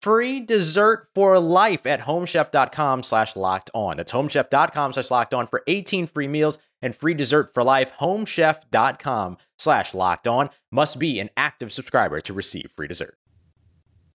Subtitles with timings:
[0.00, 3.96] free dessert for life at homechef.com slash locked on.
[3.96, 7.92] That's homechef.com slash locked on for 18 free meals and free dessert for life.
[8.00, 13.16] Homechef.com slash locked on must be an active subscriber to receive free dessert.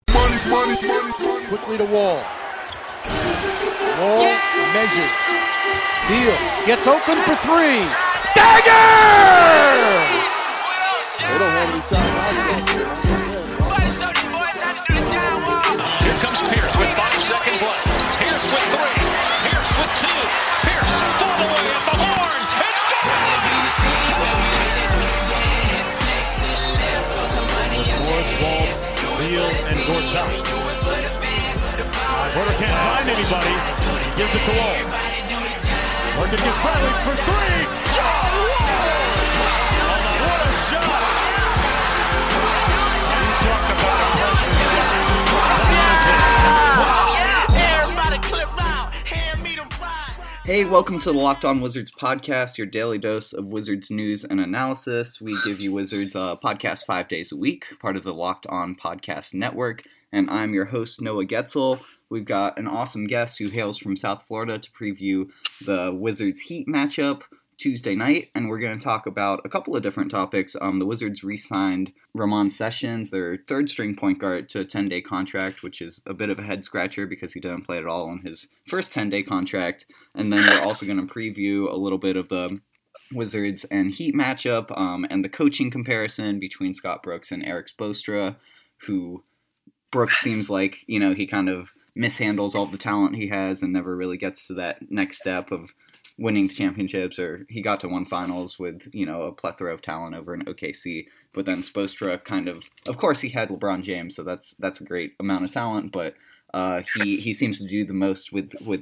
[0.09, 2.15] Money, money, money, Quickly to Wall.
[3.99, 4.55] Wall yeah!
[4.73, 5.11] measures.
[6.07, 6.35] Deal.
[6.65, 7.85] Gets open for three.
[8.35, 8.75] Dagger!
[13.15, 13.24] They
[16.45, 17.85] want any time seconds left.
[18.21, 18.97] Pierce with three.
[19.45, 20.21] Pierce with two.
[20.65, 22.41] Pierce full away at the horn.
[22.65, 23.25] It's gone.
[28.05, 28.67] Morris, Wall,
[29.19, 30.29] Beal, and Gortat.
[32.33, 33.53] Porter can't find anybody.
[34.05, 34.77] He gives it to Wall.
[36.19, 37.84] Working against Bradley for three.
[50.45, 54.39] Hey, welcome to the Locked On Wizards podcast, your daily dose of Wizards news and
[54.39, 55.19] analysis.
[55.19, 58.75] We give you Wizards uh, podcast five days a week, part of the Locked On
[58.75, 59.81] Podcast Network.
[60.13, 61.79] And I'm your host, Noah Goetzel.
[62.11, 65.29] We've got an awesome guest who hails from South Florida to preview
[65.65, 67.23] the Wizards Heat matchup.
[67.57, 70.55] Tuesday night, and we're going to talk about a couple of different topics.
[70.59, 74.85] Um, the Wizards re signed Ramon Sessions, their third string point guard, to a 10
[74.85, 77.85] day contract, which is a bit of a head scratcher because he didn't play at
[77.85, 79.85] all on his first 10 day contract.
[80.13, 82.59] And then we're also going to preview a little bit of the
[83.11, 88.35] Wizards and Heat matchup um, and the coaching comparison between Scott Brooks and Erik Spoelstra,
[88.85, 89.23] who
[89.91, 93.71] Brooks seems like, you know, he kind of mishandles all the talent he has and
[93.71, 95.73] never really gets to that next step of
[96.17, 100.15] winning championships or he got to one finals with you know a plethora of talent
[100.15, 104.23] over in OKC but then Spoelstra kind of of course he had LeBron James so
[104.23, 106.13] that's that's a great amount of talent but
[106.53, 108.81] uh, he he seems to do the most with with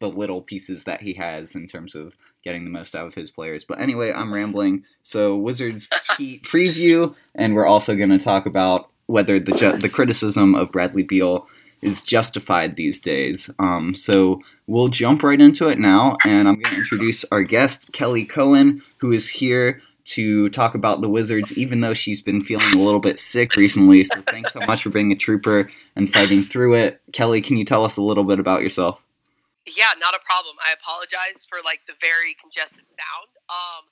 [0.00, 3.30] the little pieces that he has in terms of getting the most out of his
[3.30, 3.64] players.
[3.64, 4.84] But anyway I'm rambling.
[5.02, 10.54] So Wizards preview and we're also going to talk about whether the ju- the criticism
[10.54, 11.46] of Bradley Beal
[11.84, 13.50] is justified these days.
[13.58, 17.92] Um, so we'll jump right into it now, and I'm going to introduce our guest,
[17.92, 22.74] Kelly Cohen, who is here to talk about the Wizards, even though she's been feeling
[22.74, 24.04] a little bit sick recently.
[24.04, 27.00] So thanks so much for being a trooper and fighting through it.
[27.12, 29.02] Kelly, can you tell us a little bit about yourself?
[29.66, 30.56] Yeah, not a problem.
[30.66, 33.28] I apologize for like the very congested sound.
[33.48, 33.84] Um,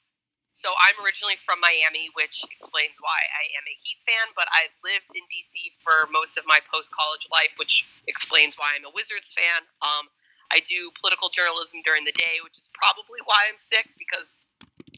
[0.53, 4.77] so I'm originally from Miami, which explains why I am a Heat fan, but I've
[4.85, 8.93] lived in DC for most of my post college life, which explains why I'm a
[8.93, 9.65] Wizards fan.
[9.81, 10.13] Um,
[10.53, 14.37] I do political journalism during the day, which is probably why I'm sick because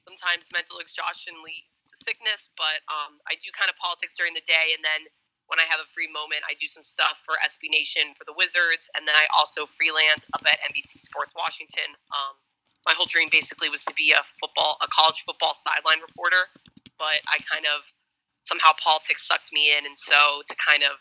[0.03, 2.51] sometimes mental exhaustion leads to sickness.
[2.59, 5.07] But um, I do kind of politics during the day, and then
[5.47, 8.35] when I have a free moment, I do some stuff for SB Nation for the
[8.35, 11.95] Wizards, and then I also freelance up at NBC Sports Washington.
[12.11, 12.35] Um,
[12.87, 16.49] my whole dream basically was to be a football, a college football sideline reporter,
[16.99, 17.83] but I kind of
[18.45, 21.01] somehow politics sucked me in, and so to kind of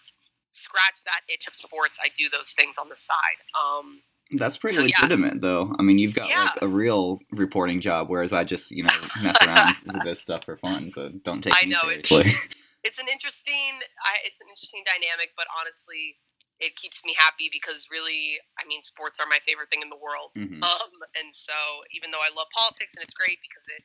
[0.52, 3.40] scratch that itch of sports, I do those things on the side.
[3.58, 4.02] Um,
[4.38, 5.40] that's pretty so, legitimate, yeah.
[5.42, 5.76] though.
[5.78, 6.44] I mean, you've got yeah.
[6.44, 10.46] like a real reporting job, whereas I just, you know, mess around with this stuff
[10.46, 10.90] for fun.
[10.90, 12.32] So don't take I me know, seriously.
[12.32, 16.18] It's, it's an interesting, I, it's an interesting dynamic, but honestly,
[16.60, 20.00] it keeps me happy because really, I mean, sports are my favorite thing in the
[20.00, 20.32] world.
[20.44, 20.60] Mhm.
[20.64, 21.56] Um, and so
[21.92, 23.84] even though I love politics and it's great because it,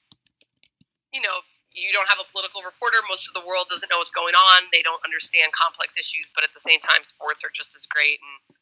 [1.13, 3.99] you know, if you don't have a political reporter, most of the world doesn't know
[3.99, 4.67] what's going on.
[4.73, 8.19] They don't understand complex issues, but at the same time, sports are just as great.
[8.19, 8.57] And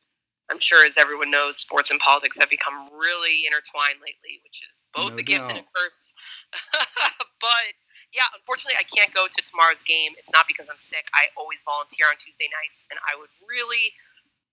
[0.50, 4.84] I'm sure, as everyone knows, sports and politics have become really intertwined lately, which is
[4.94, 6.12] both No a gift and a curse.
[7.40, 7.74] but
[8.14, 10.14] yeah, unfortunately, I can't go to tomorrow's game.
[10.18, 11.10] It's not because I'm sick.
[11.12, 13.94] I always volunteer on Tuesday nights, and I would really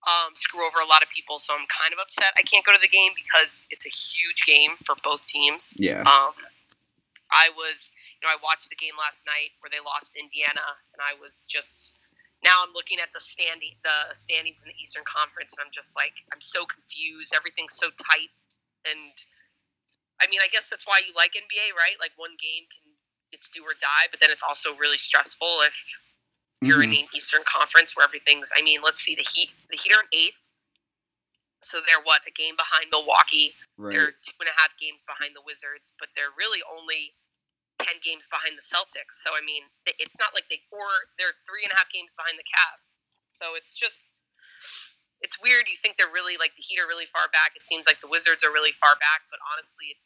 [0.04, 1.40] um, screw over a lot of people.
[1.40, 4.44] So I'm kind of upset I can't go to the game because it's a huge
[4.44, 5.72] game for both teams.
[5.78, 6.04] Yeah.
[6.04, 6.36] Um,
[7.32, 7.90] I was,
[8.20, 11.46] you know, I watched the game last night where they lost Indiana, and I was
[11.48, 11.98] just.
[12.44, 15.96] Now I'm looking at the standing, the standings in the Eastern Conference, and I'm just
[15.96, 17.32] like, I'm so confused.
[17.32, 18.36] Everything's so tight,
[18.84, 19.16] and
[20.20, 21.96] I mean, I guess that's why you like NBA, right?
[22.04, 22.93] Like one game can
[23.34, 25.76] it's do or die, but then it's also really stressful if
[26.62, 26.98] you're Mhm.
[27.00, 28.52] in an Eastern Conference where everything's.
[28.56, 30.38] I mean, let's see, the Heat, the Heat are in eighth,
[31.62, 33.56] so they're what a game behind Milwaukee.
[33.78, 33.96] Right.
[33.96, 37.16] They're two and a half games behind the Wizards, but they're really only
[37.80, 39.20] ten games behind the Celtics.
[39.20, 40.88] So I mean, it's not like they or
[41.18, 42.84] they're three and a half games behind the Cavs.
[43.32, 44.06] So it's just
[45.22, 45.68] it's weird.
[45.68, 47.56] You think they're really like the Heat are really far back.
[47.56, 49.98] It seems like the Wizards are really far back, but honestly,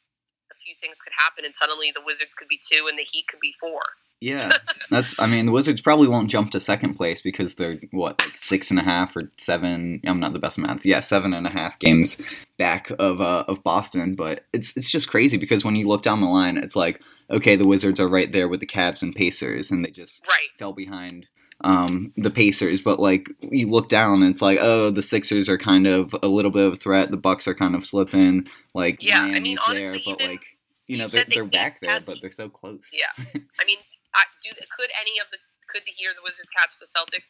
[0.51, 3.25] a few things could happen, and suddenly the Wizards could be two and the Heat
[3.29, 3.81] could be four.
[4.19, 4.51] Yeah,
[4.89, 5.17] that's.
[5.19, 8.71] I mean, the Wizards probably won't jump to second place because they're what, like six
[8.71, 10.01] and a half or seven.
[10.05, 10.85] I'm not the best math.
[10.85, 12.17] Yeah, seven and a half games
[12.57, 14.15] back of uh, of Boston.
[14.15, 17.55] But it's it's just crazy because when you look down the line, it's like okay,
[17.55, 20.47] the Wizards are right there with the Cavs and Pacers, and they just Right.
[20.57, 21.27] fell behind
[21.61, 22.81] um, the Pacers.
[22.81, 26.27] But like you look down, and it's like oh, the Sixers are kind of a
[26.27, 27.11] little bit of a threat.
[27.11, 28.47] The Bucks are kind of slipping.
[28.73, 30.45] Like Yeah, I Miami's mean, there, honestly, but even- like
[30.87, 32.87] you know they're, they they're back there, but they're so close.
[32.93, 33.11] Yeah.
[33.59, 33.79] I mean,
[34.15, 35.37] I, do could any of the
[35.67, 37.27] could the Heat or the Wizards catch the Celtics?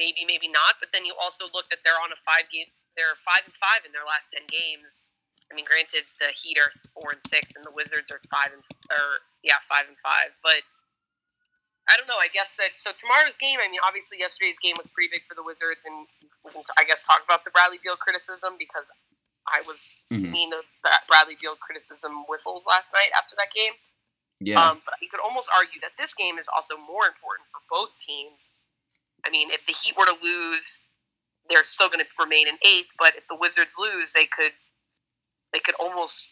[0.00, 0.80] Maybe, maybe not.
[0.80, 2.66] But then you also look that they're on a five game.
[2.96, 5.04] They're five and five in their last ten games.
[5.50, 8.64] I mean, granted, the Heat are four and six, and the Wizards are five and
[8.88, 10.32] or yeah, five and five.
[10.40, 10.64] But
[11.88, 12.16] I don't know.
[12.16, 13.60] I guess that so tomorrow's game.
[13.60, 16.08] I mean, obviously yesterday's game was pretty big for the Wizards, and
[16.44, 18.88] we can, I guess talk about the Bradley Beal criticism because
[19.46, 20.32] I was Mhm.
[20.32, 20.64] seeing the
[21.08, 23.76] Bradley Beal criticism whistles last night after that game.
[24.40, 24.60] Yeah.
[24.60, 27.96] Um, but you could almost argue that this game is also more important for both
[27.98, 28.50] teams.
[29.24, 30.78] I mean, if the Heat were to lose,
[31.48, 32.90] they're still going to remain in eighth.
[32.98, 34.52] But if the Wizards lose, they could
[35.52, 36.30] they could almost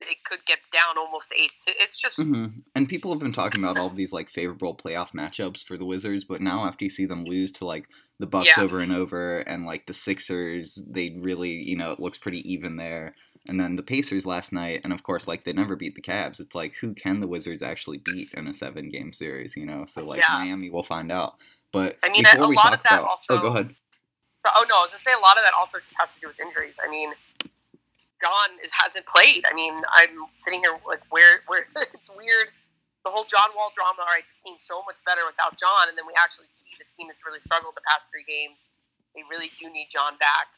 [0.00, 1.36] they could get down almost to
[1.66, 5.12] It's just hmm And people have been talking about all of these like favorable playoff
[5.12, 7.86] matchups for the Wizards, but now after you see them lose to like
[8.18, 8.64] the Bucks Yeah.
[8.64, 12.76] over and over, and like the Sixers, they really you know it looks pretty even
[12.76, 13.14] there.
[13.48, 16.40] And then the Pacers last night, and of course like they never beat the Cavs.
[16.40, 19.56] It's like who can the Wizards actually beat in a seven game series?
[19.56, 20.32] You know, so like Yeah.
[20.38, 21.34] Miami will find out.
[21.72, 23.74] But I mean, a lot of that about, also- oh go ahead.
[24.44, 26.20] So, Oh no, I was gonna say a lot of that also just has to
[26.20, 26.74] do with injuries.
[26.82, 27.12] I mean,
[28.20, 29.44] John is, hasn't played.
[29.48, 32.52] I mean, I'm sitting here like where where it's weird.
[33.04, 34.04] The whole John Wall drama.
[34.04, 36.84] All right, the team's so much better without John, and then we actually see the
[37.00, 38.68] team has really struggled the past three games.
[39.16, 40.52] They really do need John back.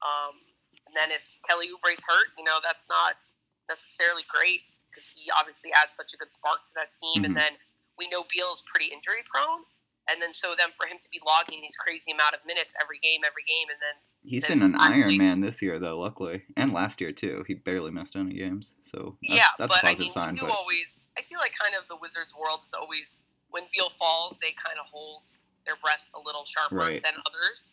[0.00, 0.40] Um,
[0.88, 3.20] and then if Kelly Oubre's hurt, you know that's not
[3.68, 7.22] necessarily great because he obviously adds such a good spark to that team.
[7.22, 7.26] Mhm.
[7.32, 7.52] And then
[7.98, 9.64] we know Beal's pretty injury prone.
[10.08, 12.98] And then so then for him to be logging these crazy amount of minutes every
[13.00, 16.44] game, every game, and then He's then been an Iron Man this year though, luckily,
[16.56, 17.44] and last year too.
[17.48, 20.36] He barely missed any games, so that's, yeah, that's but a I positive mean, sign.
[20.36, 23.16] you But always, I feel like kind of the Wizards' world is always
[23.52, 25.24] when Beal falls, they kind of hold
[25.64, 27.00] their breath a little sharper Right.
[27.04, 27.72] than others.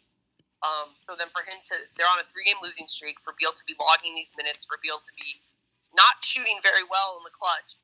[0.64, 3.18] Um, so then for him to, they're on a three-game losing streak.
[3.26, 5.42] For Beal to be logging these minutes, for Beal to be
[5.98, 7.81] not shooting very well in the clutch,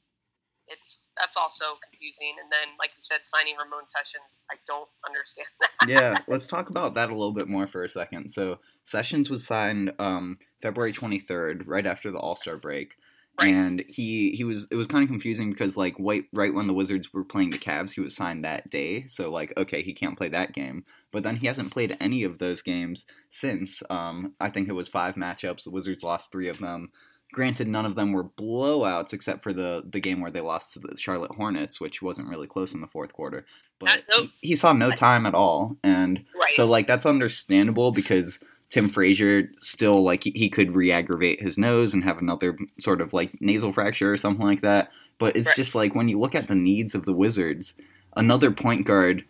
[0.67, 2.35] it's that's also confusing.
[2.41, 5.89] And then, like you said, signing Ramon Sessions, I don't understand that.
[5.89, 8.29] yeah, let's talk about that a little bit more for a second.
[8.29, 12.93] So Sessions was signed um, February 23rd, right after the All Star break,
[13.39, 13.53] Right.
[13.53, 16.73] and he he was it was kind of confusing because like right right when the
[16.73, 19.05] Wizards were playing the Cavs, he was signed that day.
[19.05, 22.39] So like okay, he can't play that game, but then he hasn't played any of
[22.39, 23.83] those games since.
[23.91, 25.65] Um, I think it was five matchups.
[25.65, 26.89] The Wizards lost three of them.
[27.33, 30.79] Granted, none of them were blowouts except for the the game where they lost to
[30.79, 33.45] the Charlotte Hornets, which wasn't really close in the fourth quarter.
[33.79, 36.53] But he, he saw no time at all, and Right.
[36.53, 41.93] so like that's understandable because Tim Frazier still like he, he could re-aggravate his nose
[41.93, 44.89] and have another sort of like nasal fracture or something like that.
[45.19, 45.55] But it's Right.
[45.55, 47.75] just like when you look at the needs of the Wizards,
[48.15, 49.23] another point guard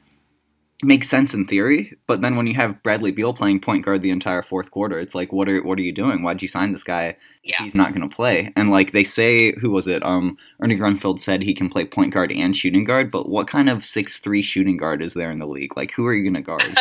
[0.83, 4.11] makes sense in theory, but then when you have Bradley Beal playing point guard the
[4.11, 6.21] entire fourth quarter, it's like, what are what are you doing?
[6.21, 7.63] Why'd you sign this guy Yeah.
[7.63, 8.53] he's not going to play?
[8.55, 10.03] And like they say, who was it?
[10.05, 13.69] Um, Ernie Grunfeld said he can play point guard and shooting guard, but what kind
[13.69, 15.75] of six three shooting guard is there in the league?
[15.75, 16.63] Like, who are you going to guard?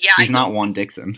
[0.00, 1.16] yeah, he's not Juan Dixon.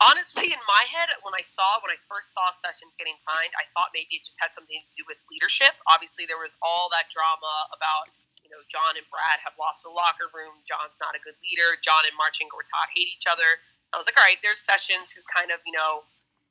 [0.00, 3.68] honestly, in my head, when I saw when I first saw Sessions getting signed, I
[3.76, 5.76] thought maybe it just had something to do with leadership.
[5.92, 8.08] Obviously, there was all that drama about
[8.50, 10.58] know John and Brad have lost the locker room.
[10.66, 11.78] John's not a good leader.
[11.80, 13.46] John and Marcin Gortat hate each other.
[13.90, 16.04] I was like, all right, there's Sessions who's kind of you know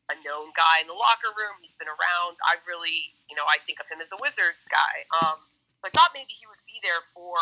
[0.09, 1.59] a known guy in the locker room.
[1.61, 2.39] He's been around.
[2.47, 5.05] I really you know I think of him as a Wizards guy.
[5.19, 5.43] Um,
[5.79, 7.35] so I thought maybe he would be there for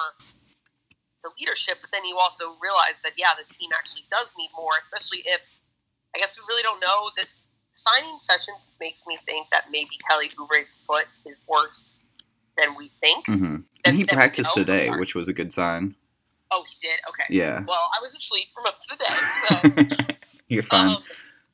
[1.26, 4.78] the leadership, but then you also realize that yeah, the team actually does need more,
[4.78, 5.42] especially if
[6.14, 7.30] I guess we really don't know that
[7.74, 11.86] signing sessions makes me think that maybe Kelly Oubre's foot is worse
[12.58, 13.26] than we think.
[13.26, 15.96] hmm Then- And he practiced today, which was a good sign.
[16.52, 17.00] Oh, he did.
[17.12, 17.28] Okay.
[17.30, 19.16] Yeah, Well, I was asleep for most of the day,
[19.48, 19.56] so
[20.48, 20.96] you're fine.
[20.96, 21.04] um,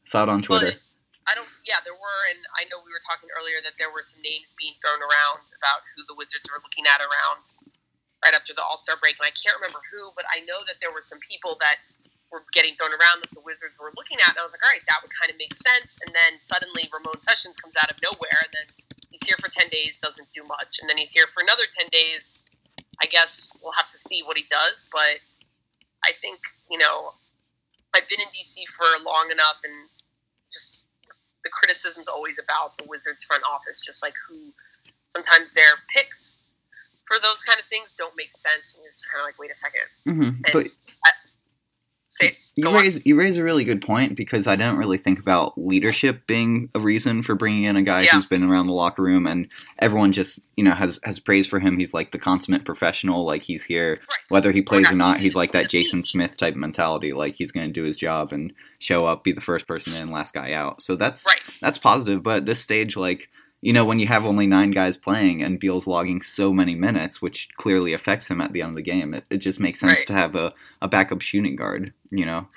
[0.05, 0.77] Saw it on Twitter.
[1.25, 1.47] I don't.
[1.65, 4.51] Yeah, there were, and I know we were talking earlier that there were some names
[4.59, 7.41] being thrown around about who the Wizards were looking at around
[8.21, 10.77] right after the All Star break, and I can't remember who, but I know that
[10.83, 11.79] there were some people that
[12.29, 14.69] were getting thrown around that the Wizards were looking at, and I was like, all
[14.75, 15.95] right, that would kind of make sense.
[16.05, 18.67] And then suddenly Ramon Sessions comes out of nowhere, and then
[19.13, 21.87] he's here for ten days, doesn't do much, and then he's here for another ten
[21.93, 22.33] days.
[23.01, 25.21] I guess we'll have to see what he does, but
[26.03, 27.13] I think you know
[27.93, 29.89] I've been in DC for long enough, and
[30.51, 30.73] just
[31.45, 34.49] the criticism's always about the Wizards front office, just like who
[35.13, 36.37] sometimes their picks
[37.05, 39.51] for those kind of things don't make sense, and you're just kind of like, wait
[39.51, 39.87] a second.
[40.05, 40.67] hmm And But
[41.05, 41.11] I,
[42.55, 42.81] You go on.
[42.83, 46.69] raise you raise a really good point because I didn't really think about leadership being
[46.75, 48.11] a reason for bringing in a guy Yeah.
[48.11, 49.47] who's been around the locker room and
[49.79, 51.79] everyone just you know has has praise for him.
[51.79, 53.25] He's like the consummate professional.
[53.25, 54.17] Like he's here Right.
[54.29, 55.19] whether he plays or not.
[55.19, 56.03] He's like that Jason.
[56.03, 57.11] Smith type mentality.
[57.13, 60.11] Like he's going to do his job and show up, be the first person in,
[60.11, 60.83] last guy out.
[60.83, 61.39] So that's Right.
[61.59, 62.21] that's positive.
[62.21, 63.29] But at this stage, like
[63.63, 67.21] you know, when you have only nine guys playing and Beal's logging so many minutes,
[67.21, 69.99] which clearly affects him at the end of the game, it, it just makes sense
[69.99, 70.07] Right.
[70.07, 71.93] to have a, a backup shooting guard.
[72.11, 72.47] You know.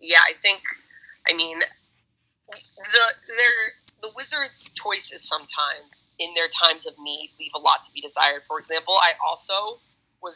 [0.00, 0.60] yeah, I think,
[1.28, 3.56] I mean, the their
[4.02, 8.42] the Wizards' choices sometimes in their times of need leave a lot to be desired.
[8.46, 9.80] For example, I also
[10.22, 10.34] was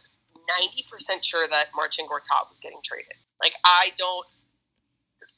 [0.59, 3.15] ninety percent sure that Marcin Gortat was getting traded.
[3.41, 4.27] Like I don't.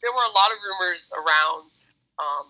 [0.01, 1.69] There were a lot of rumors around,
[2.19, 2.47] um,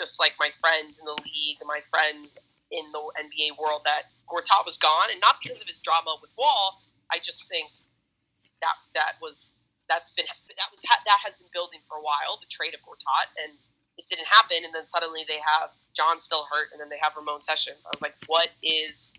[0.00, 2.32] just like my friends in the league and my friends
[2.72, 6.32] in the NBA world that Gortat was gone, and not because of his drama with
[6.40, 6.80] Wall.
[7.12, 7.68] I just think
[8.64, 9.52] that that was
[9.92, 12.40] that's been that was that has been building for a while.
[12.40, 13.52] The trade of Gortat, and
[14.00, 14.64] it didn't happen.
[14.64, 17.82] And then suddenly they have John still hurt, and then they have Ramon Sessions.
[17.84, 19.12] I was like, what is?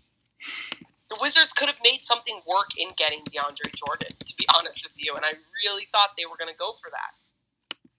[1.12, 4.96] The Wizards could have made something work in getting DeAndre Jordan, to be honest with
[4.96, 7.12] you, and I really thought they were going to go for that.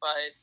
[0.01, 0.33] But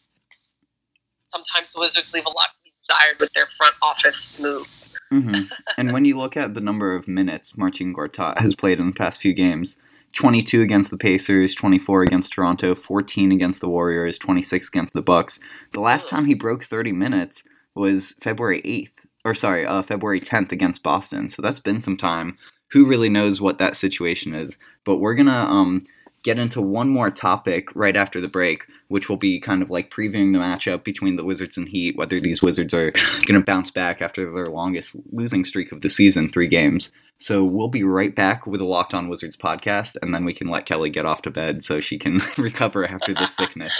[1.32, 4.84] sometimes the Wizards leave a lot to be desired with their front office moves.
[5.10, 5.42] hmm
[5.76, 8.92] and when you look at the number of minutes Marcin Gortat has played in the
[8.92, 9.76] past few games,
[10.14, 15.38] 22 against the Pacers, 24 against Toronto, 14 against the Warriors, 26 against the Bucks.
[15.72, 17.44] The last time he broke 30 minutes
[17.74, 21.30] was February 8th, or sorry, uh, February 10th against Boston.
[21.30, 22.38] So that's been some time.
[22.72, 24.56] Who really knows what that situation is?
[24.84, 25.84] But we're gonna um,
[26.22, 29.90] get into one more topic right after the break, which will be kind of like
[29.90, 33.70] previewing the matchup between the Wizards and Heat, whether these Wizards are going to bounce
[33.70, 36.92] back after their longest losing streak of the season, three games.
[37.18, 40.48] So we'll be right back with a Locked On Wizards podcast, and then we can
[40.48, 43.78] let Kelly get off to bed so she can recover after this sickness.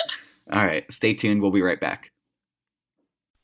[0.53, 1.41] All right, stay tuned.
[1.41, 2.11] We'll be right back.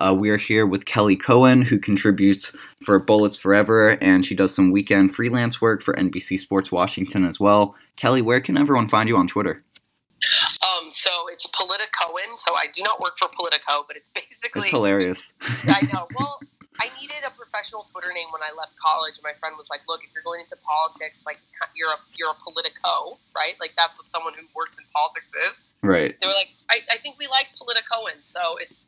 [0.00, 2.52] Uh, we are here with Kelly Cohen, who contributes
[2.84, 7.40] for Bullets Forever, and she does some weekend freelance work for NBC Sports Washington as
[7.40, 7.74] well.
[7.96, 9.64] Kelly, where can everyone find you on Twitter?
[10.62, 12.38] Um, so it's Politicoen.
[12.38, 14.62] So I do not work for Politico, but it's basically.
[14.62, 15.32] It's hilarious.
[15.66, 16.06] I know.
[16.14, 16.38] Well,
[16.78, 19.82] I needed a professional Twitter name when I left college, and my friend was like,
[19.90, 21.42] "Look, if you're going into politics, like
[21.74, 23.58] you're a you're a Politico, right?
[23.58, 26.14] Like that's what someone who works in politics is." Right.
[26.20, 28.22] They were like, I, I think we like Politicoen.
[28.22, 28.78] So it's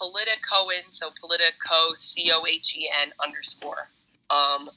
[0.00, 3.88] Politicoen, so Politico, C O H E N underscore.
[4.30, 4.70] Um,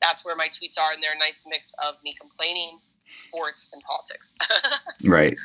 [0.00, 2.78] that's where my tweets are, and they're a nice mix of me complaining,
[3.20, 4.34] sports, and politics.
[5.04, 5.36] right.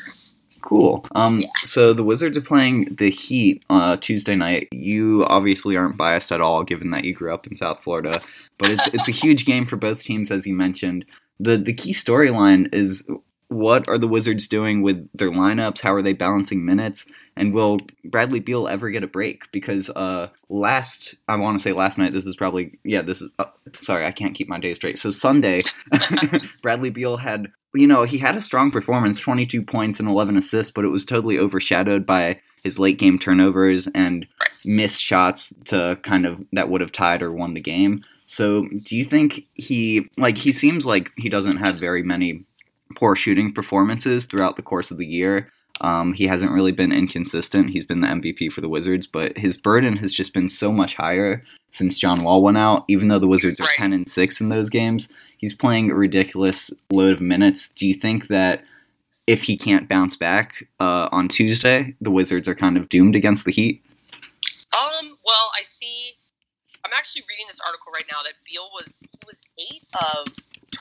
[0.61, 1.05] Cool.
[1.15, 1.49] Um, yeah.
[1.63, 4.67] So the Wizards are playing the Heat uh, Tuesday night.
[4.71, 8.21] You obviously aren't biased at all, given that you grew up in South Florida.
[8.57, 11.05] But it's it's a huge game for both teams, as you mentioned.
[11.39, 13.07] the The key storyline is
[13.50, 15.80] what are the Wizards doing with their lineups?
[15.80, 17.06] How are they balancing minutes?
[17.36, 19.44] And will Bradley Beal ever get a break?
[19.51, 23.30] Because uh, last, I want to say last night, this is probably, yeah, this is,
[23.39, 23.46] uh,
[23.80, 25.00] sorry, I can't keep my day straight.
[25.00, 25.62] So Sunday,
[26.62, 30.72] Bradley Beal had, you know, he had a strong performance 22 points and 11 assists,
[30.72, 34.27] but it was totally overshadowed by his late game turnovers and
[34.66, 38.04] missed shots to kind of, that would have tied or won the game.
[38.25, 42.44] So do you think he, like, he seems like he doesn't have very many
[42.96, 45.51] poor shooting performances throughout the course of the year.
[45.82, 47.70] Um, he hasn't really been inconsistent.
[47.70, 50.96] He's been the MVP for the Wizards, but his burden has just been so much
[50.96, 52.86] higher since John Wall went out.
[52.88, 56.72] Even though the Wizards are ten and six in those games, he's playing a ridiculous
[56.91, 57.70] load of minutes.
[57.70, 58.63] Do you think that
[59.27, 63.46] if he can't bounce back uh, on Tuesday, the Wizards are kind of doomed against
[63.46, 63.84] the Heat?
[64.74, 65.17] Um.
[65.24, 66.13] Well, I see.
[66.86, 70.34] I'm actually reading this article right now that Beal was he was eight of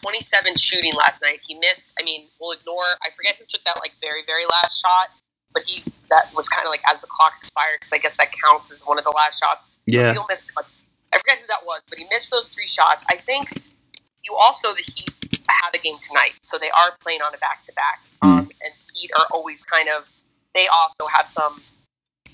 [0.02, 1.40] 27 shooting last night.
[1.46, 1.88] He missed.
[1.98, 2.96] I mean, we'll ignore.
[3.02, 5.10] I forget who took that like very very last shot,
[5.52, 8.28] but he that was kind of like as the clock expired because I guess that
[8.32, 9.62] counts as one of the last shots.
[9.86, 10.14] Yeah.
[10.14, 13.04] So missed, I forget who that was, but he missed those three shots.
[13.08, 13.62] I think
[14.24, 15.10] you also the Heat
[15.48, 18.00] have a game tonight, so they are playing on a back to back.
[18.22, 20.04] Um, and Heat are always kind of.
[20.54, 21.60] They also have some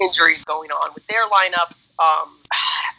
[0.03, 1.93] injuries going on with their lineups.
[1.99, 2.39] Um,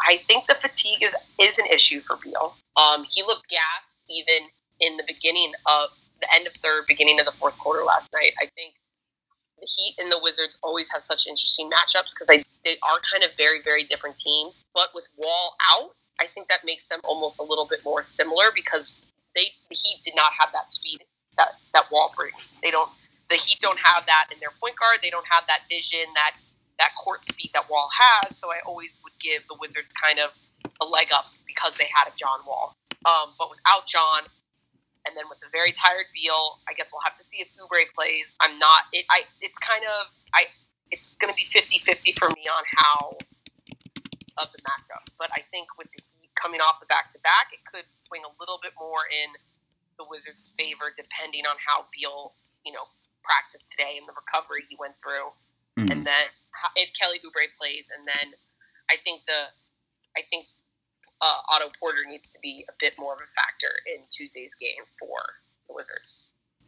[0.08, 2.56] I think the fatigue is is an issue for Beal.
[2.76, 5.90] Um, he looked gassed even in the beginning of
[6.22, 8.34] the end of third, beginning of the fourth quarter last night.
[8.42, 8.76] I think
[9.60, 13.24] the Heat and the Wizards always have such interesting matchups because they, they are kind
[13.24, 14.64] of very, very different teams.
[14.74, 18.52] But with Wall out, I think that makes them almost a little bit more similar
[18.54, 18.94] because
[19.36, 21.00] they the Heat did not have that speed
[21.38, 22.54] that, that Wall brings.
[22.62, 22.90] They don't
[23.30, 25.00] the Heat don't have that in their point guard.
[25.02, 26.36] They don't have that vision, that
[26.80, 28.38] that court speed that Wall has.
[28.38, 30.32] So I always would give the Wizards kind of
[30.82, 32.76] a leg up because they had a John Wall.
[33.06, 34.26] Um, but without John,
[35.04, 37.84] and then with a very tired Beal, I guess we'll have to see if Oubre
[37.92, 38.32] plays.
[38.40, 38.88] I'm not.
[38.96, 39.28] It, I.
[39.44, 40.08] It's kind of.
[40.32, 40.48] I.
[40.94, 43.18] It's going to be 50-50 for me on how
[44.38, 45.02] of the matchup.
[45.18, 48.22] But I think with the Heat coming off the back to back, it could swing
[48.22, 49.34] a little bit more in
[49.98, 52.86] the Wizards' favor, depending on how Beal, you know,
[53.26, 55.34] practiced today and the recovery he went through,
[55.78, 55.92] mm-hmm.
[55.92, 56.26] and then
[56.76, 58.34] if Kelly Oubre plays, and then
[58.90, 59.52] I think the.
[60.16, 60.46] I think
[61.24, 64.84] uh, Otto Porter needs to be a bit more of a factor in Tuesday's game
[65.00, 65.18] for
[65.68, 66.16] the Wizards.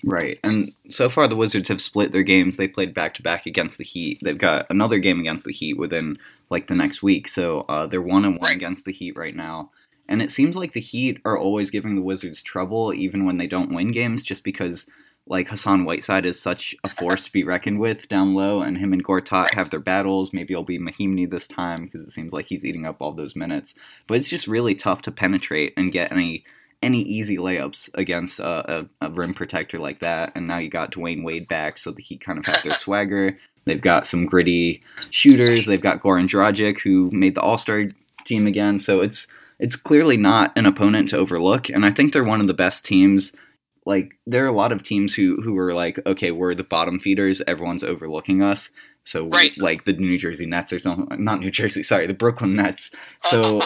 [0.03, 0.39] Right.
[0.43, 2.57] And so far, the Wizards have split their games.
[2.57, 4.19] They played back to back against the Heat.
[4.23, 6.17] They've got another game against the Heat within
[6.49, 7.27] like the next week.
[7.27, 9.71] So uh, they're one and one against the Heat right now.
[10.07, 13.47] And it seems like the Heat are always giving the Wizards trouble, even when they
[13.47, 14.85] don't win games, just because
[15.27, 18.93] like Hassan Whiteside is such a force to be reckoned with down low, and him
[18.93, 20.33] and Gortat have their battles.
[20.33, 23.35] Maybe it'll be Mahinmi this time because it seems like he's eating up all those
[23.35, 23.73] minutes.
[24.07, 26.43] But it's just really tough to penetrate and get any
[26.83, 30.31] any easy layups against a, a, a rim protector like that.
[30.35, 33.39] And now you got Dwyane Wade back, so he kind of have their swagger.
[33.63, 35.65] They've got some gritty shooters.
[35.65, 37.85] They've got Goran Dragic, who made the All Star
[38.25, 38.77] team again.
[38.77, 41.69] So it's it's clearly not an opponent to overlook.
[41.69, 43.31] And I think they're one of the best teams
[43.85, 46.99] like there are a lot of teams who who are like, okay, we're the bottom
[46.99, 48.69] feeders, everyone's overlooking us.
[49.05, 49.55] So right.
[49.57, 52.91] like the New Jersey Nets or something, not New Jersey, sorry, the Brooklyn Nets.
[53.23, 53.61] So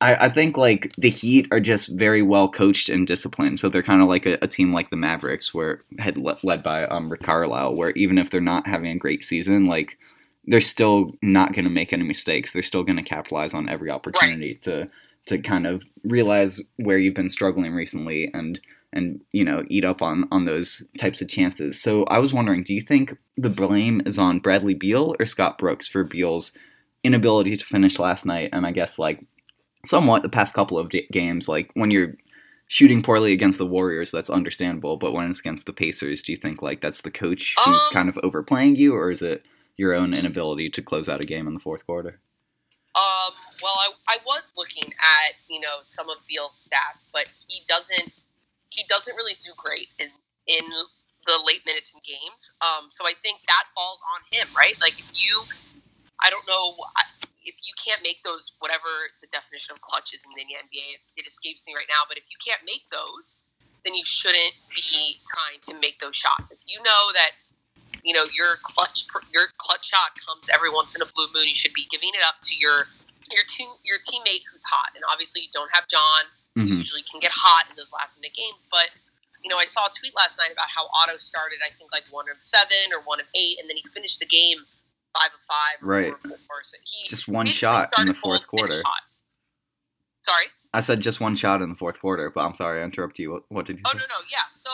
[0.00, 3.58] I, I, think like the Heat are just very well coached and disciplined.
[3.58, 6.62] So they're kind of like a, a, team like the Mavericks, where had le- led
[6.62, 9.98] by um, Rick Carlisle, where even if they're not having a great season, like
[10.46, 12.52] they're still not going to make any mistakes.
[12.52, 14.62] They're still going to capitalize on every opportunity right.
[14.62, 14.88] to
[15.26, 18.60] to kind of realize where you've been struggling recently and
[18.92, 21.80] and you know eat up on on those types of chances.
[21.80, 25.58] So I was wondering, do you think the blame is on Bradley Beal or Scott
[25.58, 26.52] Brooks for Beal's
[27.04, 28.50] inability to finish last night?
[28.52, 29.26] And I guess like
[29.84, 32.14] somewhat the past couple of games, like when you're
[32.68, 34.96] shooting poorly against the Warriors, that's understandable.
[34.96, 37.92] But when it's against the Pacers, do you think like that's the coach who's um,
[37.92, 39.42] kind of overplaying you, or is it
[39.76, 42.20] your own inability to close out a game in the fourth quarter?
[42.94, 47.62] Um, well, I, I was looking at you know some of Beal's stats, but he
[47.68, 48.12] doesn't
[48.78, 50.14] he doesn't really do great in
[50.46, 50.62] in
[51.26, 52.54] the late minutes in games.
[52.62, 54.78] Um, so I think that falls on him, right?
[54.80, 55.44] Like if you,
[56.22, 56.78] I don't know
[57.44, 61.02] if you can't make those whatever the definition of clutch is in the NBA.
[61.18, 63.36] It escapes me right now, but if you can't make those,
[63.84, 66.48] then you shouldn't be trying to make those shots.
[66.48, 67.34] If you know that
[68.06, 71.58] you know your clutch your clutch shot comes every once in a blue moon, you
[71.58, 72.88] should be giving it up to your
[73.28, 74.96] your team your teammate who's hot.
[74.96, 76.30] And obviously, you don't have John.
[76.58, 76.82] Mm-hmm.
[76.82, 78.90] Usually, can get hot in those last minute games, but
[79.44, 82.04] you know, I saw a tweet last night about how Otto started, I think, like
[82.10, 84.58] one of seven or one of eight, and then he finished the game
[85.14, 85.76] five of five.
[85.80, 86.14] right.
[86.22, 86.60] Four, four.
[86.62, 88.82] So he just one shot in the fourth quarter.
[90.22, 90.46] Sorry.
[90.74, 93.32] I said just one shot in the fourth quarter, but I'm sorry I interrupted you.
[93.32, 93.82] What, what did you?
[93.86, 93.98] Oh say?
[93.98, 94.44] no no yeah.
[94.50, 94.70] So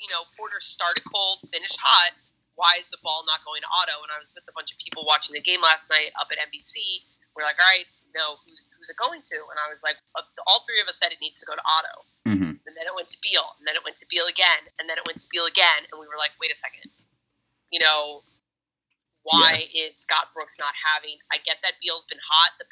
[0.00, 2.16] you know Porter started cold, finished hot.
[2.58, 4.02] Why is the ball not going to Otto?
[4.02, 6.42] And I was with a bunch of people watching the game last night up at
[6.42, 7.06] NBC.
[7.38, 7.86] We're like, all right,
[8.18, 9.38] no, who's, who's it going to?
[9.52, 11.60] And I was like, uh, all three of us said it needs to go to
[11.60, 11.94] Otto.
[12.24, 12.56] Mm-hmm.
[12.64, 14.96] And then it went to Beal, and then it went to Beal again, and then
[14.96, 16.88] it went to Beal again, and we were like, wait a second,
[17.68, 18.24] you know,
[19.24, 19.92] why yeah.
[19.92, 21.20] is Scott Brooks not having?
[21.28, 22.64] I get that Beal's been hot the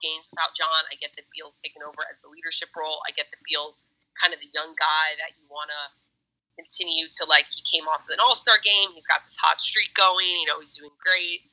[0.00, 0.88] games without John.
[0.88, 3.04] I get that Beal's taken over as the leadership role.
[3.04, 3.76] I get that Beal's
[4.16, 5.82] kind of the young guy that you want to
[6.56, 7.46] continue to like.
[7.52, 8.92] He came off of an All Star game.
[8.92, 10.28] He's got this hot streak going.
[10.42, 11.48] You know, he's doing great.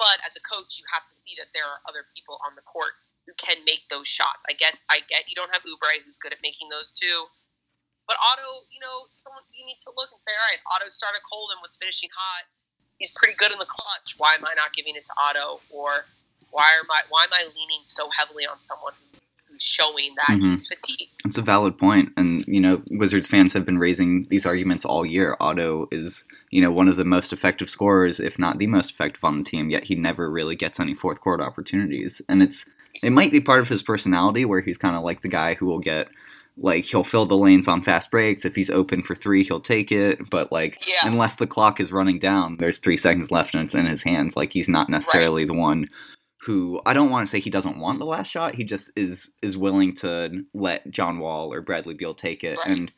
[0.00, 2.64] But as a coach, you have to see that there are other people on the
[2.64, 2.96] court
[3.34, 4.46] can make those shots.
[4.46, 7.26] I get, I get, you don't have Oubre who's good at making those too.
[8.06, 9.10] But Otto, you know,
[9.50, 12.46] you need to look and say, all right, Otto started cold and was finishing hot.
[13.02, 14.14] He's pretty good in the clutch.
[14.16, 15.60] Why am I not giving it to Otto?
[15.74, 16.06] Or
[16.54, 19.15] why am I why am I leaning so heavily on someone who's
[19.58, 20.52] showing that mm-hmm.
[20.52, 21.10] he's fatigued?
[21.24, 25.04] It's a valid point, and you know, Wizards fans have been raising these arguments all
[25.04, 25.36] year.
[25.40, 29.24] Otto is you know one of the most effective scorers, if not the most effective
[29.24, 29.70] on the team.
[29.70, 32.64] Yet he never really gets any fourth quarter opportunities, and it's
[33.02, 35.66] it might be part of his personality where he's kind of like the guy who
[35.66, 36.08] will get
[36.58, 39.92] like he'll fill the lanes on fast breaks if he's open for three he'll take
[39.92, 41.06] it but like yeah.
[41.06, 44.36] unless the clock is running down there's three seconds left and it's in his hands
[44.36, 45.48] like he's not necessarily right.
[45.48, 45.88] the one
[46.46, 48.54] who I don't want to say he doesn't want the last shot.
[48.54, 52.56] He just is is willing to let John Wall or Bradley Beal take it.
[52.58, 52.68] Right.
[52.68, 52.92] And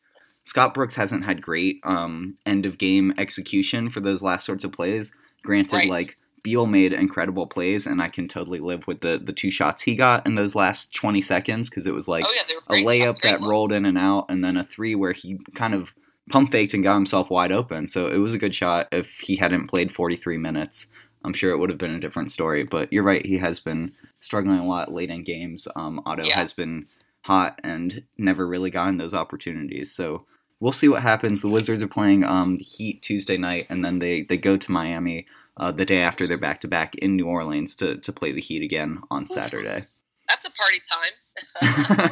[0.45, 4.73] Scott Brooks hasn't had great um, end of game execution for those last sorts of
[4.73, 5.15] plays.
[5.43, 5.89] Granted, right.
[5.89, 9.83] like Beal made incredible plays, and I can totally live with the the two shots
[9.83, 13.23] he got in those last twenty seconds because it was like oh, yeah, a layup
[13.23, 15.89] that rolled in and out, and then a three where he kind of
[16.29, 17.89] pump faked and got himself wide open.
[17.89, 20.87] So it was a good shot if he hadn't played forty three minutes.
[21.25, 22.65] I'm sure it would have been a different story.
[22.65, 25.69] But you're right, he has been struggling a lot late in games.
[25.77, 26.39] Um, Otto yeah.
[26.39, 26.87] has been
[27.23, 29.93] hot and never really gotten those opportunities.
[29.93, 30.25] So
[30.61, 31.43] we'll see what happens.
[31.43, 34.73] The Wizards are playing um, the Heat Tuesday night, and then they, they go to
[34.73, 35.27] Miami
[35.57, 38.41] uh, the day after they're back to back in New Orleans to, to play the
[38.41, 39.87] Heat again on Saturday.
[40.29, 40.81] That's a party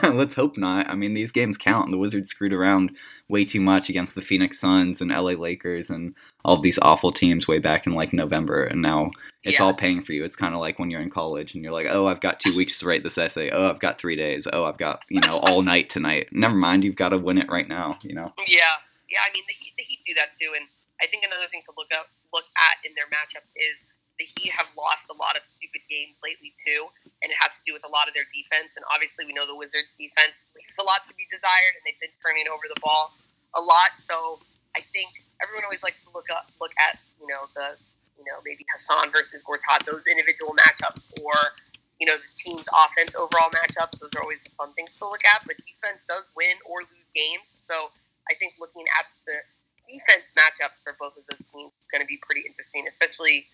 [0.03, 0.17] time.
[0.17, 0.89] Let's hope not.
[0.89, 1.91] I mean, these games count.
[1.91, 2.93] The Wizards screwed around
[3.29, 7.13] way too much against the Phoenix Suns and LA Lakers and all of these awful
[7.13, 9.11] teams way back in like November, and now
[9.43, 9.65] it's yeah.
[9.65, 10.25] all paying for you.
[10.25, 12.57] It's kind of like when you're in college and you're like, oh, I've got two
[12.57, 13.51] weeks to write this essay.
[13.51, 14.47] Oh, I've got three days.
[14.51, 16.29] Oh, I've got you know all night tonight.
[16.33, 17.99] Never mind, you've got to win it right now.
[18.03, 18.33] You know.
[18.47, 19.21] Yeah, yeah.
[19.29, 20.67] I mean, the Heat, the Heat do that too, and
[21.03, 23.77] I think another thing to look up look at in their matchup is
[24.19, 26.89] the Heat have lost a lot of stupid games lately too,
[27.21, 28.77] and it has to do with a lot of their defense.
[28.77, 32.01] And obviously, we know the Wizards' defense leaves a lot to be desired, and they've
[32.01, 33.13] been turning over the ball
[33.57, 34.01] a lot.
[34.01, 34.41] So
[34.77, 37.77] I think everyone always likes to look up, look at you know the
[38.17, 41.57] you know maybe Hassan versus Gortat, those individual matchups, or
[42.01, 44.01] you know the team's offense overall matchups.
[44.01, 45.45] Those are always the fun things to look at.
[45.45, 47.93] But defense does win or lose games, so
[48.29, 49.45] I think looking at the
[49.87, 53.47] defense matchups for both of those teams is going to be pretty interesting, especially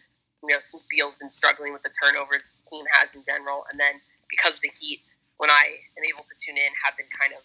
[0.42, 3.78] you know, since Beal's been struggling with the turnovers the team has in general, and
[3.78, 5.00] then because of the Heat,
[5.38, 7.42] when I am able to tune in, have been kind of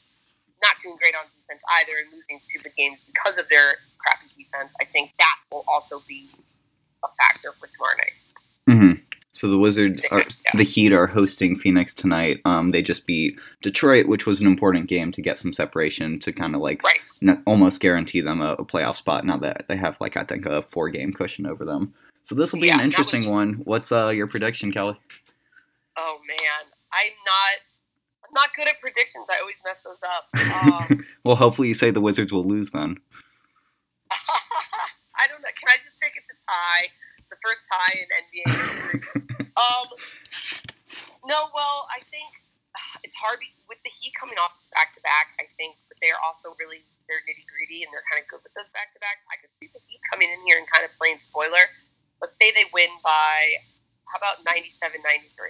[0.62, 4.74] not doing great on defense either and losing stupid games because of their crappy defense.
[4.82, 6.30] I think that will also be
[7.04, 8.18] a factor for tomorrow night.
[8.70, 9.02] Mm-hmm.
[9.38, 10.52] So the Wizards, are, yeah.
[10.56, 12.42] the Heat are hosting Phoenix tonight.
[12.44, 16.32] Um, they just beat Detroit, which was an important game to get some separation to
[16.32, 17.00] kind of like right.
[17.22, 19.26] n- almost guarantee them a, a, playoff spot.
[19.26, 21.94] Now that they have like I think a four game cushion over them.
[22.28, 23.40] So this will be yeah, an interesting was...
[23.40, 23.64] one.
[23.64, 25.00] What's uh, your prediction, Kelly?
[25.96, 26.62] Oh man,
[26.92, 27.56] I'm not.
[28.20, 29.32] I'm not good at predictions.
[29.32, 30.28] I always mess those up.
[30.36, 33.00] Um, well, hopefully you say the Wizards will lose then.
[35.16, 35.56] I don't know.
[35.56, 36.92] Can I just pick it to tie?
[37.32, 39.00] The first tie in NBA history.
[39.64, 39.88] um,
[41.32, 42.28] no, well, I think
[43.08, 43.40] it's hard
[43.72, 45.32] with the Heat coming off this back to back.
[45.40, 48.44] I think, but they are also really they're nitty gritty and they're kind of good
[48.44, 49.24] with those back to backs.
[49.32, 51.72] I could see the Heat coming in here and kind of playing spoiler
[52.22, 53.56] let's say they win by
[54.06, 55.46] how about 97 93?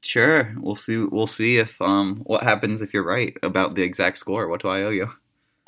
[0.00, 0.96] Sure, we'll see.
[0.96, 4.46] We'll see if um what happens if you're right about the exact score.
[4.48, 5.08] What do I owe you?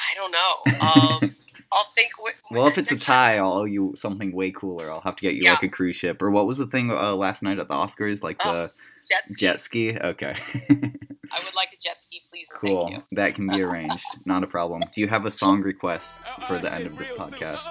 [0.00, 0.80] I don't know.
[1.26, 1.36] Um,
[1.72, 2.10] I'll think.
[2.18, 4.90] With, Well, if it's a tie, I'll owe you something way cooler.
[4.90, 5.52] I'll have to get you Yeah.
[5.52, 8.22] like a cruise ship or what was the thing uh, last night at the Oscars?
[8.22, 8.70] Like Oh, the
[9.08, 9.40] jet ski.
[9.46, 9.98] jet ski.
[9.98, 10.34] Okay,
[10.70, 12.46] I would like a jet ski, please.
[12.54, 12.86] Cool.
[12.88, 13.04] Thank you.
[13.16, 14.04] That can be arranged.
[14.24, 14.82] Not a problem.
[14.94, 17.62] Do you have a song request for the end of this podcast?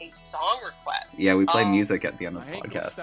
[0.00, 1.18] A song request.
[1.18, 2.98] Yeah, we play Um, music at the end of the podcast.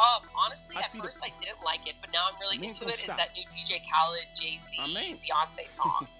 [0.00, 2.94] Um, honestly, at first I didn't like it, but now I'm really into it.
[2.98, 4.76] Is that new DJ Khaled, Jay Z,
[5.22, 6.06] Beyonce song?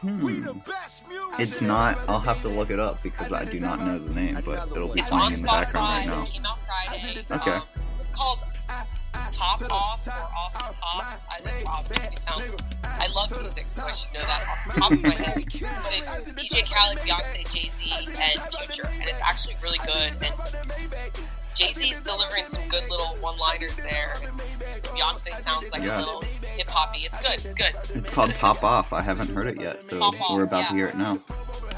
[0.00, 0.50] Hmm.
[1.38, 1.98] It's not.
[2.10, 4.92] I'll have to look it up because I do not know the name, but it'll
[4.92, 6.24] be playing in the background right now.
[6.24, 7.24] It came out Friday.
[7.30, 7.50] Okay.
[7.52, 7.62] Um,
[8.00, 8.40] it's called
[9.32, 11.20] Top Off or Off the Top.
[11.30, 12.62] I, that obviously sounds.
[12.84, 15.34] I love music, so I should know that off the top of my head.
[15.34, 20.12] But it's DJ Khaled, Beyonce, Jay Z, and Future, and it's actually really good.
[20.22, 20.34] And
[21.54, 24.14] Jay Z's delivering some good little one-liners there.
[24.22, 24.38] And
[24.84, 25.96] Beyonce sounds like Yeah.
[25.96, 27.00] a little hip hoppy.
[27.10, 27.44] It's good.
[27.44, 27.96] It's good.
[27.96, 28.92] It's called Top Off.
[28.92, 31.18] I haven't heard it yet, so Top we're about to hear it now.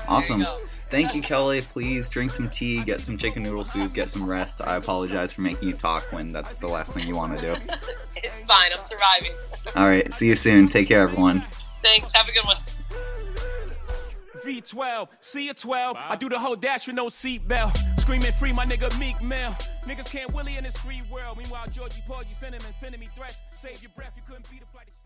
[0.08, 0.44] Awesome.
[0.86, 0.90] Go.
[0.90, 1.60] Thank you, Kelly.
[1.60, 4.60] Please drink some tea, get some chicken noodle soup, get some rest.
[4.60, 7.60] I apologize for making you talk when that's the last thing you want to do.
[8.24, 8.70] It's fine.
[8.76, 9.32] I'm surviving.
[9.76, 10.68] All right, see you soon.
[10.68, 11.44] Take care, everyone.
[11.82, 12.10] Thanks.
[12.14, 12.56] Have a good one.
[14.44, 15.96] V12, see a 12.
[15.98, 17.76] I do the whole dash with no seatbelt.
[18.00, 19.50] Screaming free, my nigga Meek Mill.
[19.84, 21.36] Niggas can't Willie in this free world.
[21.36, 23.36] Meanwhile, Georgie Porgy sending and sending me threats.
[23.50, 25.05] Save your breath, you couldn't beat a flight of steps.